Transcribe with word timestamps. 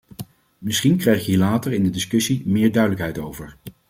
Misschien 0.57 0.97
krijg 0.97 1.19
ik 1.19 1.25
hier 1.25 1.37
later 1.37 1.73
in 1.73 1.83
de 1.83 1.89
discussie 1.89 2.43
meer 2.47 2.71
duidelijkheid 2.71 3.17
over. 3.17 3.57